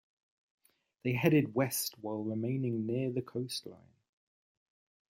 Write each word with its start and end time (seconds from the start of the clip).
They 1.03 1.13
headed 1.13 1.53
west 1.53 1.93
while 2.01 2.23
remaining 2.23 2.87
near 2.87 3.11
the 3.11 3.21
coastline. 3.21 3.93